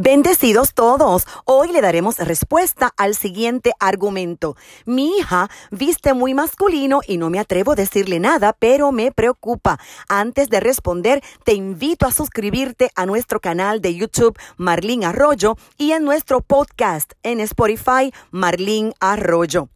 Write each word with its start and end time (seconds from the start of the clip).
Bendecidos 0.00 0.74
todos. 0.74 1.26
Hoy 1.44 1.72
le 1.72 1.80
daremos 1.80 2.18
respuesta 2.18 2.92
al 2.96 3.16
siguiente 3.16 3.72
argumento. 3.80 4.54
Mi 4.86 5.18
hija 5.18 5.50
viste 5.72 6.14
muy 6.14 6.34
masculino 6.34 7.00
y 7.04 7.16
no 7.16 7.30
me 7.30 7.40
atrevo 7.40 7.72
a 7.72 7.74
decirle 7.74 8.20
nada, 8.20 8.52
pero 8.52 8.92
me 8.92 9.10
preocupa. 9.10 9.80
Antes 10.08 10.50
de 10.50 10.60
responder, 10.60 11.20
te 11.42 11.54
invito 11.54 12.06
a 12.06 12.12
suscribirte 12.12 12.92
a 12.94 13.06
nuestro 13.06 13.40
canal 13.40 13.80
de 13.80 13.96
YouTube 13.96 14.38
Marlín 14.56 15.02
Arroyo 15.02 15.56
y 15.78 15.90
en 15.90 16.04
nuestro 16.04 16.42
podcast 16.42 17.14
en 17.24 17.40
Spotify 17.40 18.12
Marlín 18.30 18.94
Arroyo. 19.00 19.68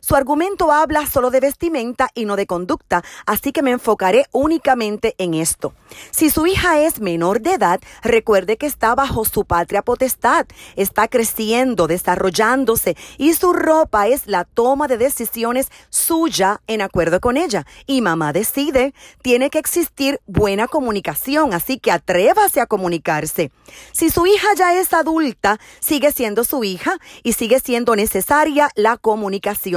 Su 0.00 0.14
argumento 0.16 0.72
habla 0.72 1.06
solo 1.06 1.30
de 1.30 1.40
vestimenta 1.40 2.08
y 2.14 2.24
no 2.24 2.36
de 2.36 2.46
conducta, 2.46 3.04
así 3.26 3.52
que 3.52 3.62
me 3.62 3.70
enfocaré 3.70 4.26
únicamente 4.32 5.14
en 5.18 5.34
esto. 5.34 5.74
Si 6.10 6.30
su 6.30 6.46
hija 6.46 6.80
es 6.80 7.00
menor 7.00 7.40
de 7.40 7.54
edad, 7.54 7.80
recuerde 8.02 8.56
que 8.56 8.66
está 8.66 8.94
bajo 8.94 9.24
su 9.24 9.44
patria 9.44 9.82
potestad, 9.82 10.46
está 10.76 11.08
creciendo, 11.08 11.86
desarrollándose 11.86 12.96
y 13.18 13.34
su 13.34 13.52
ropa 13.52 14.08
es 14.08 14.26
la 14.26 14.44
toma 14.44 14.88
de 14.88 14.98
decisiones 14.98 15.70
suya 15.90 16.60
en 16.66 16.82
acuerdo 16.82 17.20
con 17.20 17.36
ella. 17.36 17.66
Y 17.86 18.00
mamá 18.00 18.32
decide, 18.32 18.94
tiene 19.22 19.50
que 19.50 19.58
existir 19.58 20.20
buena 20.26 20.68
comunicación, 20.68 21.54
así 21.54 21.78
que 21.78 21.92
atrévase 21.92 22.60
a 22.60 22.66
comunicarse. 22.66 23.50
Si 23.92 24.10
su 24.10 24.26
hija 24.26 24.48
ya 24.56 24.74
es 24.74 24.92
adulta, 24.92 25.58
sigue 25.80 26.12
siendo 26.12 26.44
su 26.44 26.64
hija 26.64 26.98
y 27.22 27.34
sigue 27.34 27.60
siendo 27.60 27.96
necesaria 27.96 28.70
la 28.74 28.96
comunicación. 28.96 29.69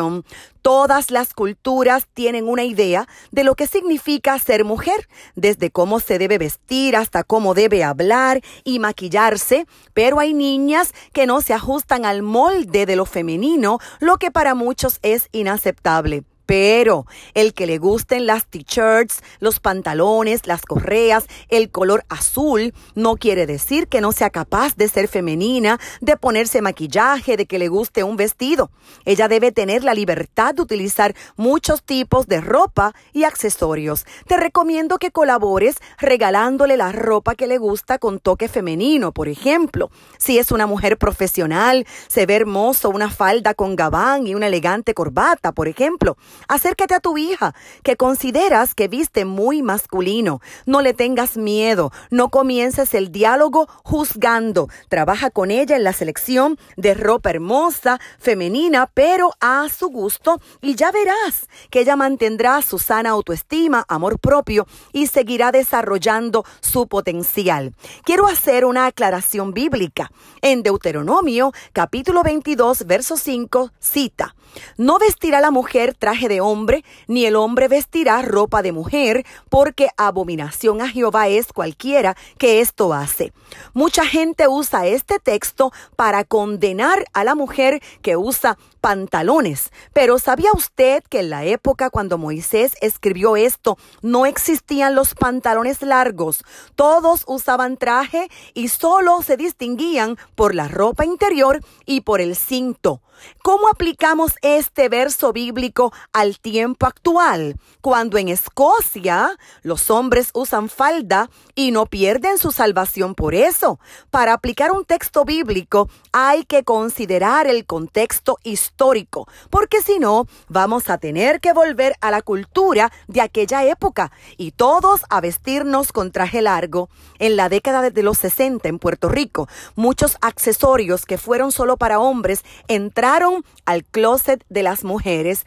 Todas 0.61 1.11
las 1.11 1.33
culturas 1.33 2.07
tienen 2.13 2.47
una 2.47 2.63
idea 2.63 3.07
de 3.31 3.43
lo 3.43 3.55
que 3.55 3.67
significa 3.67 4.39
ser 4.39 4.63
mujer, 4.63 5.07
desde 5.35 5.71
cómo 5.71 5.99
se 5.99 6.17
debe 6.17 6.37
vestir 6.37 6.95
hasta 6.95 7.23
cómo 7.23 7.53
debe 7.53 7.83
hablar 7.83 8.41
y 8.63 8.79
maquillarse, 8.79 9.67
pero 9.93 10.19
hay 10.19 10.33
niñas 10.33 10.93
que 11.11 11.25
no 11.25 11.41
se 11.41 11.53
ajustan 11.53 12.05
al 12.05 12.21
molde 12.21 12.85
de 12.85 12.95
lo 12.95 13.05
femenino, 13.05 13.79
lo 13.99 14.17
que 14.17 14.31
para 14.31 14.55
muchos 14.55 14.99
es 15.01 15.27
inaceptable. 15.31 16.23
Pero 16.45 17.05
el 17.33 17.53
que 17.53 17.65
le 17.65 17.77
gusten 17.77 18.25
las 18.25 18.45
t-shirts, 18.45 19.23
los 19.39 19.59
pantalones, 19.59 20.45
las 20.45 20.61
correas, 20.61 21.25
el 21.49 21.69
color 21.69 22.05
azul, 22.09 22.73
no 22.95 23.15
quiere 23.15 23.45
decir 23.45 23.87
que 23.87 24.01
no 24.01 24.11
sea 24.11 24.29
capaz 24.29 24.75
de 24.75 24.89
ser 24.89 25.07
femenina, 25.07 25.79
de 26.01 26.17
ponerse 26.17 26.61
maquillaje, 26.61 27.37
de 27.37 27.45
que 27.45 27.59
le 27.59 27.69
guste 27.69 28.03
un 28.03 28.17
vestido. 28.17 28.71
Ella 29.05 29.27
debe 29.27 29.51
tener 29.51 29.83
la 29.83 29.93
libertad 29.93 30.53
de 30.55 30.61
utilizar 30.61 31.15
muchos 31.35 31.83
tipos 31.83 32.27
de 32.27 32.41
ropa 32.41 32.93
y 33.13 33.23
accesorios. 33.23 34.05
Te 34.27 34.37
recomiendo 34.37 34.97
que 34.97 35.11
colabores 35.11 35.77
regalándole 35.97 36.77
la 36.77 36.91
ropa 36.91 37.35
que 37.35 37.47
le 37.47 37.57
gusta 37.57 37.99
con 37.99 38.19
toque 38.19 38.47
femenino, 38.47 39.11
por 39.11 39.27
ejemplo. 39.27 39.89
Si 40.17 40.37
es 40.39 40.51
una 40.51 40.67
mujer 40.67 40.97
profesional, 40.97 41.85
se 42.07 42.25
ve 42.25 42.35
hermoso 42.35 42.89
una 42.89 43.09
falda 43.09 43.53
con 43.53 43.75
gabán 43.75 44.27
y 44.27 44.35
una 44.35 44.47
elegante 44.47 44.93
corbata, 44.93 45.51
por 45.51 45.67
ejemplo. 45.67 46.17
Acércate 46.47 46.93
a 46.93 46.99
tu 46.99 47.17
hija, 47.17 47.55
que 47.83 47.95
consideras 47.95 48.75
que 48.75 48.87
viste 48.87 49.25
muy 49.25 49.61
masculino. 49.61 50.41
No 50.65 50.81
le 50.81 50.93
tengas 50.93 51.37
miedo, 51.37 51.91
no 52.09 52.29
comiences 52.29 52.93
el 52.93 53.11
diálogo 53.11 53.67
juzgando. 53.83 54.69
Trabaja 54.89 55.29
con 55.29 55.51
ella 55.51 55.75
en 55.75 55.83
la 55.83 55.93
selección 55.93 56.57
de 56.77 56.93
ropa 56.93 57.29
hermosa, 57.29 57.99
femenina, 58.19 58.89
pero 58.93 59.33
a 59.39 59.67
su 59.69 59.89
gusto 59.89 60.39
y 60.61 60.75
ya 60.75 60.91
verás 60.91 61.47
que 61.69 61.81
ella 61.81 61.95
mantendrá 61.95 62.61
su 62.61 62.79
sana 62.79 63.11
autoestima, 63.11 63.85
amor 63.87 64.19
propio 64.19 64.67
y 64.91 65.07
seguirá 65.07 65.51
desarrollando 65.51 66.45
su 66.61 66.87
potencial. 66.87 67.73
Quiero 68.03 68.27
hacer 68.27 68.65
una 68.65 68.85
aclaración 68.85 69.53
bíblica. 69.53 70.11
En 70.41 70.63
Deuteronomio, 70.63 71.51
capítulo 71.73 72.23
22, 72.23 72.85
verso 72.85 73.17
5, 73.17 73.71
cita, 73.79 74.35
No 74.77 74.99
vestirá 74.99 75.41
la 75.41 75.51
mujer 75.51 75.95
traje 75.97 76.22
de 76.27 76.41
hombre, 76.41 76.83
ni 77.07 77.25
el 77.25 77.35
hombre 77.35 77.67
vestirá 77.67 78.21
ropa 78.21 78.61
de 78.61 78.71
mujer, 78.71 79.25
porque 79.49 79.89
abominación 79.97 80.81
a 80.81 80.89
Jehová 80.89 81.27
es 81.27 81.53
cualquiera 81.53 82.15
que 82.37 82.61
esto 82.61 82.93
hace. 82.93 83.33
Mucha 83.73 84.05
gente 84.05 84.47
usa 84.47 84.87
este 84.87 85.19
texto 85.19 85.71
para 85.95 86.23
condenar 86.23 87.05
a 87.13 87.23
la 87.23 87.35
mujer 87.35 87.81
que 88.01 88.17
usa 88.17 88.57
pantalones. 88.83 89.71
Pero 89.93 90.19
¿sabía 90.19 90.49
usted 90.53 91.03
que 91.09 91.19
en 91.19 91.29
la 91.29 91.45
época 91.45 91.89
cuando 91.89 92.17
Moisés 92.17 92.73
escribió 92.81 93.37
esto 93.37 93.77
no 94.01 94.25
existían 94.25 94.93
los 94.93 95.15
pantalones 95.15 95.81
largos? 95.81 96.43
Todos 96.75 97.23
usaban 97.25 97.77
traje 97.77 98.29
y 98.53 98.67
solo 98.67 99.21
se 99.21 99.37
distinguían 99.37 100.17
por 100.35 100.53
la 100.53 100.67
ropa 100.67 101.05
interior 101.05 101.61
y 101.85 102.01
por 102.01 102.19
el 102.19 102.35
cinto. 102.35 103.01
¿Cómo 103.41 103.69
aplicamos 103.69 104.33
este 104.41 104.89
verso 104.89 105.31
bíblico 105.31 105.93
al 106.13 106.39
tiempo 106.39 106.85
actual? 106.85 107.57
Cuando 107.81 108.17
en 108.17 108.29
Escocia 108.29 109.37
los 109.61 109.89
hombres 109.89 110.29
usan 110.33 110.69
falda 110.69 111.29
y 111.55 111.71
no 111.71 111.85
pierden 111.85 112.37
su 112.37 112.51
salvación 112.51 113.15
por 113.15 113.35
eso. 113.35 113.79
Para 114.09 114.33
aplicar 114.33 114.71
un 114.71 114.85
texto 114.85 115.25
bíblico 115.25 115.89
hay 116.11 116.45
que 116.45 116.63
considerar 116.63 117.47
el 117.47 117.65
contexto 117.65 118.37
histórico, 118.43 119.27
porque 119.49 119.81
si 119.81 119.99
no, 119.99 120.27
vamos 120.47 120.89
a 120.89 120.97
tener 120.97 121.41
que 121.41 121.53
volver 121.53 121.95
a 121.99 122.11
la 122.11 122.21
cultura 122.21 122.91
de 123.07 123.21
aquella 123.21 123.65
época 123.65 124.11
y 124.37 124.51
todos 124.51 125.01
a 125.09 125.19
vestirnos 125.21 125.91
con 125.91 126.11
traje 126.11 126.41
largo. 126.41 126.89
En 127.19 127.35
la 127.35 127.49
década 127.49 127.89
de 127.89 128.03
los 128.03 128.17
60 128.19 128.67
en 128.69 128.79
Puerto 128.79 129.09
Rico, 129.09 129.47
muchos 129.75 130.17
accesorios 130.21 131.05
que 131.05 131.17
fueron 131.17 131.51
solo 131.51 131.77
para 131.77 131.99
hombres 131.99 132.43
entraron 132.67 133.43
al 133.65 133.83
closet 133.83 134.43
de 134.49 134.63
las 134.63 134.83
mujeres, 134.83 135.45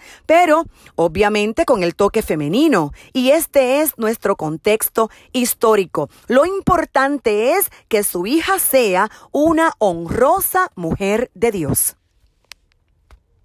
obviamente 0.94 1.64
con 1.64 1.82
el 1.82 1.94
toque 1.94 2.22
femenino. 2.22 2.92
Y 3.12 3.30
este 3.30 3.80
es 3.80 3.96
nuestro 3.98 4.36
contexto 4.36 5.10
histórico. 5.32 6.08
Lo 6.28 6.46
importante 6.46 7.52
es 7.52 7.70
que 7.88 8.02
su 8.02 8.26
hija 8.26 8.58
sea 8.58 9.10
una 9.32 9.72
honrosa 9.78 10.70
mujer 10.74 11.30
de 11.34 11.50
Dios. 11.50 11.96